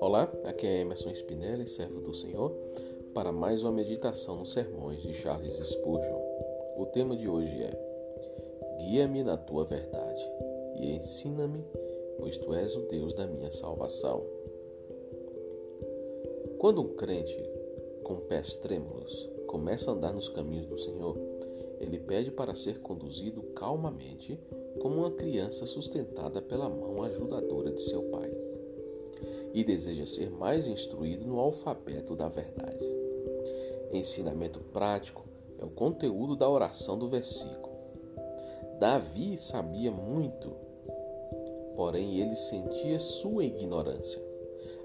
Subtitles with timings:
[0.00, 2.52] Olá, aqui é Emerson Spinelli, servo do Senhor,
[3.14, 6.20] para mais uma meditação nos sermões de Charles Spurgeon.
[6.76, 7.70] O tema de hoje é
[8.78, 10.24] Guia-me na tua verdade
[10.80, 11.64] e ensina-me,
[12.18, 14.24] pois tu és o Deus da minha salvação.
[16.58, 17.40] Quando um crente
[18.02, 21.16] com pés trêmulos começa a andar nos caminhos do Senhor,
[21.80, 24.38] ele pede para ser conduzido calmamente,
[24.78, 28.30] como uma criança sustentada pela mão ajudadora de seu pai,
[29.52, 32.86] e deseja ser mais instruído no alfabeto da verdade.
[33.92, 35.24] Ensinamento prático
[35.58, 37.70] é o conteúdo da oração do versículo.
[38.78, 40.52] Davi sabia muito,
[41.74, 44.22] porém ele sentia sua ignorância.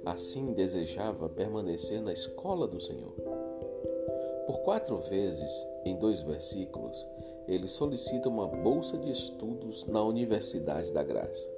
[0.05, 3.13] Assim desejava permanecer na escola do Senhor.
[4.45, 5.52] Por quatro vezes,
[5.84, 7.05] em dois versículos,
[7.48, 11.49] ele solicita uma bolsa de estudos na Universidade da Graça.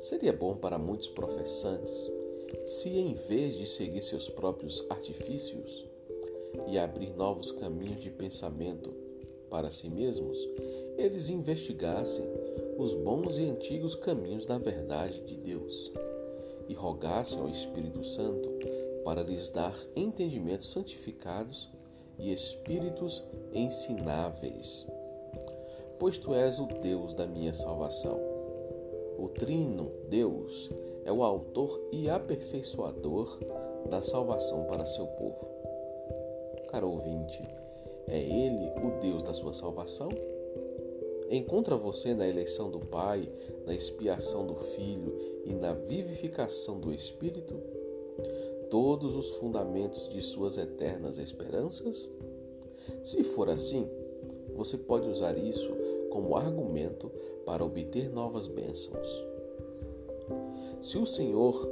[0.00, 2.10] Seria bom para muitos professantes
[2.66, 5.84] se, em vez de seguir seus próprios artifícios
[6.68, 8.92] e abrir novos caminhos de pensamento
[9.48, 10.38] para si mesmos,
[10.96, 12.24] eles investigassem
[12.78, 15.92] os bons e antigos caminhos da verdade de Deus
[16.68, 18.48] e rogassem ao Espírito Santo
[19.04, 21.68] para lhes dar entendimentos santificados
[22.20, 24.86] e espíritos ensináveis.
[25.98, 28.18] Pois tu és o Deus da minha salvação.
[29.18, 30.70] O Trino Deus
[31.04, 33.38] é o autor e aperfeiçoador
[33.88, 35.48] da salvação para seu povo.
[36.70, 37.42] Caro ouvinte,
[38.06, 40.08] é Ele o Deus da sua salvação?
[41.30, 43.28] Encontra você na eleição do Pai,
[43.64, 47.79] na expiação do Filho e na vivificação do Espírito?
[48.70, 52.08] Todos os fundamentos de suas eternas esperanças?
[53.04, 53.88] Se for assim,
[54.54, 55.68] você pode usar isso
[56.10, 57.10] como argumento
[57.44, 59.24] para obter novas bênçãos.
[60.80, 61.68] Se o Senhor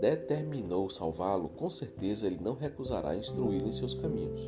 [0.00, 4.40] determinou salvá-lo, com certeza ele não recusará instruí-lo em seus caminhos.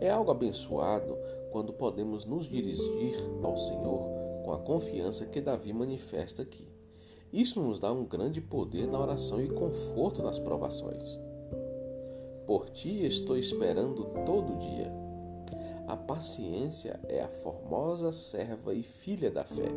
[0.00, 1.16] É algo abençoado
[1.50, 4.00] quando podemos nos dirigir ao Senhor
[4.44, 6.79] com a confiança que Davi manifesta aqui.
[7.32, 11.18] Isso nos dá um grande poder na oração e conforto nas provações.
[12.46, 14.92] Por ti estou esperando todo dia.
[15.86, 19.70] A paciência é a formosa serva e filha da fé.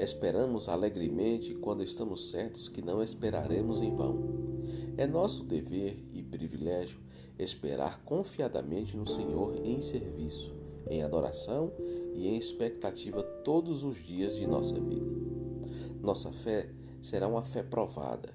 [0.00, 4.18] Esperamos alegremente quando estamos certos que não esperaremos em vão.
[4.96, 6.98] É nosso dever e privilégio
[7.38, 10.52] esperar confiadamente no Senhor em serviço,
[10.88, 11.72] em adoração
[12.14, 15.29] e em expectativa todos os dias de nossa vida.
[16.02, 16.68] Nossa fé
[17.02, 18.30] será uma fé provada,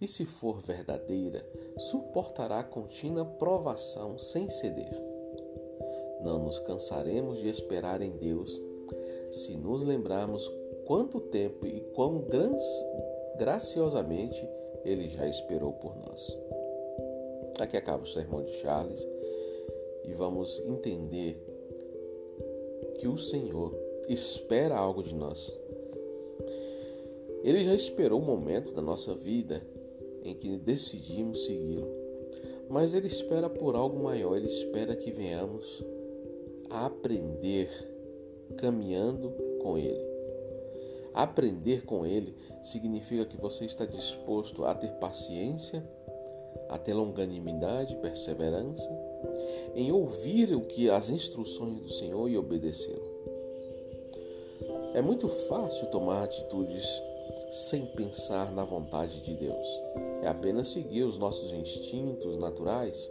[0.00, 1.46] e se for verdadeira,
[1.78, 4.92] suportará contínua provação sem ceder.
[6.22, 8.60] Não nos cansaremos de esperar em Deus
[9.30, 10.50] se nos lembrarmos
[10.86, 12.24] quanto tempo e quão
[13.36, 14.46] graciosamente
[14.84, 16.38] Ele já esperou por nós.
[17.60, 19.06] Aqui acaba o sermão de Charles
[20.04, 21.42] e vamos entender
[22.98, 23.74] que o Senhor
[24.08, 25.52] espera algo de nós
[27.44, 29.62] ele já esperou o momento da nossa vida
[30.22, 31.86] em que decidimos segui-lo,
[32.70, 35.84] mas ele espera por algo maior, ele espera que venhamos
[36.70, 37.68] a aprender
[38.56, 39.30] caminhando
[39.62, 40.02] com ele.
[41.12, 45.86] Aprender com ele significa que você está disposto a ter paciência,
[46.70, 48.90] a ter longanimidade, perseverança,
[49.74, 53.12] em ouvir o que as instruções do Senhor e obedecê-lo.
[54.94, 57.02] É muito fácil tomar atitudes
[57.54, 59.68] sem pensar na vontade de Deus.
[60.22, 63.08] É apenas seguir os nossos instintos naturais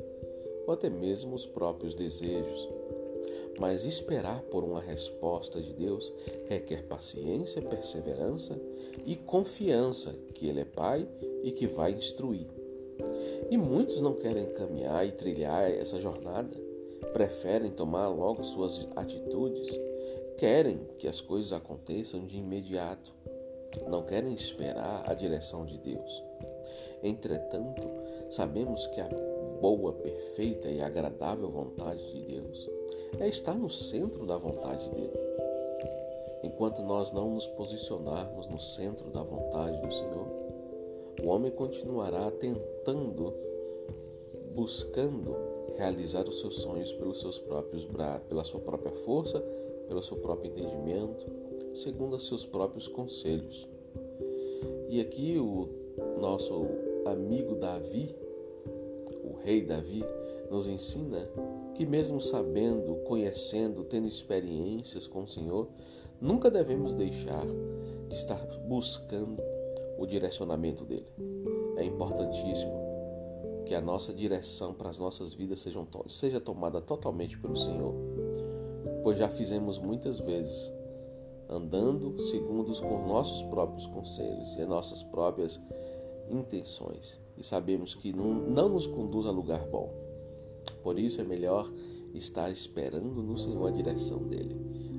[0.68, 2.68] ou até mesmo os próprios desejos.
[3.58, 6.12] Mas esperar por uma resposta de Deus
[6.50, 8.60] requer paciência, perseverança
[9.06, 11.08] e confiança que Ele é Pai
[11.42, 12.48] e que vai instruir.
[13.50, 16.54] E muitos não querem caminhar e trilhar essa jornada,
[17.14, 19.70] preferem tomar logo suas atitudes,
[20.38, 23.14] querem que as coisas aconteçam de imediato
[23.88, 26.24] não querem esperar a direção de Deus.
[27.02, 27.90] Entretanto,
[28.30, 29.10] sabemos que a
[29.62, 32.70] boa, perfeita e agradável vontade de Deus
[33.20, 35.20] é estar no centro da vontade dele.
[36.44, 40.28] Enquanto nós não nos posicionarmos no centro da vontade do Senhor,
[41.24, 43.34] o homem continuará tentando,
[44.54, 45.36] buscando
[45.78, 49.40] realizar os seus sonhos pelos seus próprios braços, pela sua própria força,
[49.88, 51.26] pelo seu próprio entendimento,
[51.74, 53.68] segundo os seus próprios conselhos.
[54.90, 55.70] E aqui o
[56.20, 56.68] nosso
[57.06, 58.16] amigo Davi,
[59.24, 60.04] o rei Davi,
[60.52, 61.28] nos ensina
[61.74, 65.68] que, mesmo sabendo, conhecendo, tendo experiências com o Senhor,
[66.22, 67.46] nunca devemos deixar
[68.08, 69.42] de estar buscando
[69.98, 71.08] o direcionamento dele.
[71.78, 72.84] É importantíssimo
[73.66, 77.96] que a nossa direção para as nossas vidas seja, seja tomada totalmente pelo Senhor,
[79.02, 80.72] pois já fizemos muitas vezes
[81.50, 85.60] andando segundo os nossos próprios conselhos e as nossas próprias
[86.30, 89.92] intenções e sabemos que não, não nos conduz a lugar bom.
[90.82, 91.72] Por isso é melhor
[92.14, 94.56] estar esperando no Senhor a direção dele,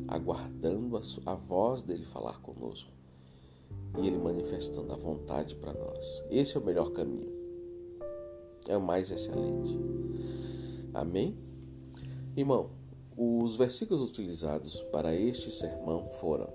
[0.08, 2.90] aguardando a, a voz dele falar conosco
[3.98, 6.24] e ele manifestando a vontade para nós.
[6.30, 7.32] Esse é o melhor caminho.
[8.66, 9.78] É o mais excelente.
[10.92, 11.36] Amém?
[12.36, 12.70] Irmão,
[13.16, 16.48] os versículos utilizados para este sermão foram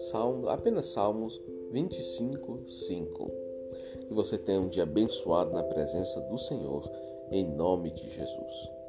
[0.00, 1.40] Salmo, apenas Salmos
[1.70, 3.30] 25, 5.
[4.08, 6.90] Que você tenha um dia abençoado na presença do Senhor,
[7.30, 8.79] em nome de Jesus.